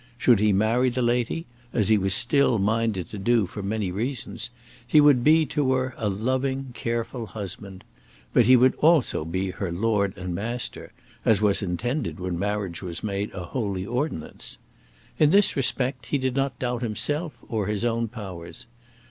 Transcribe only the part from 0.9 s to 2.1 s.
lady, as he